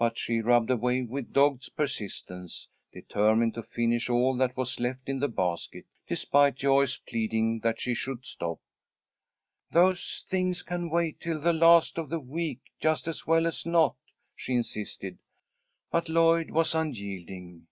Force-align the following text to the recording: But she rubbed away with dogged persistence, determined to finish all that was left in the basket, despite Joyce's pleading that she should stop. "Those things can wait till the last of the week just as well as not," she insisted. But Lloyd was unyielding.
But 0.00 0.18
she 0.18 0.40
rubbed 0.40 0.70
away 0.70 1.02
with 1.04 1.32
dogged 1.32 1.76
persistence, 1.76 2.66
determined 2.92 3.54
to 3.54 3.62
finish 3.62 4.10
all 4.10 4.36
that 4.36 4.56
was 4.56 4.80
left 4.80 5.08
in 5.08 5.20
the 5.20 5.28
basket, 5.28 5.84
despite 6.08 6.56
Joyce's 6.56 6.96
pleading 7.06 7.60
that 7.60 7.80
she 7.80 7.94
should 7.94 8.26
stop. 8.26 8.58
"Those 9.70 10.24
things 10.28 10.62
can 10.62 10.90
wait 10.90 11.20
till 11.20 11.38
the 11.38 11.52
last 11.52 11.98
of 11.98 12.08
the 12.08 12.18
week 12.18 12.62
just 12.80 13.06
as 13.06 13.28
well 13.28 13.46
as 13.46 13.64
not," 13.64 13.94
she 14.34 14.54
insisted. 14.54 15.20
But 15.92 16.08
Lloyd 16.08 16.50
was 16.50 16.74
unyielding. 16.74 17.68